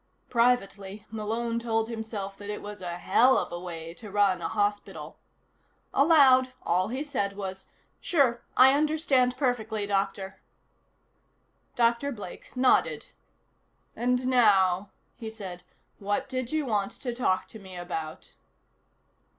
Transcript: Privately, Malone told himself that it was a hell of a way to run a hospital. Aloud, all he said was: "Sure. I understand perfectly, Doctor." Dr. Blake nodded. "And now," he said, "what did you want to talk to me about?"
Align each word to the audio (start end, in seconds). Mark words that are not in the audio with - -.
Privately, 0.31 1.05
Malone 1.11 1.59
told 1.59 1.87
himself 1.87 2.35
that 2.39 2.49
it 2.49 2.63
was 2.63 2.81
a 2.81 2.97
hell 2.97 3.37
of 3.37 3.51
a 3.51 3.59
way 3.59 3.93
to 3.93 4.09
run 4.09 4.41
a 4.41 4.47
hospital. 4.47 5.19
Aloud, 5.93 6.53
all 6.63 6.87
he 6.87 7.03
said 7.03 7.33
was: 7.37 7.67
"Sure. 7.99 8.41
I 8.57 8.73
understand 8.73 9.37
perfectly, 9.37 9.85
Doctor." 9.85 10.39
Dr. 11.75 12.11
Blake 12.11 12.49
nodded. 12.57 13.09
"And 13.95 14.25
now," 14.25 14.89
he 15.17 15.29
said, 15.29 15.61
"what 15.99 16.27
did 16.27 16.51
you 16.51 16.65
want 16.65 16.93
to 16.93 17.13
talk 17.13 17.47
to 17.49 17.59
me 17.59 17.75
about?" 17.77 18.33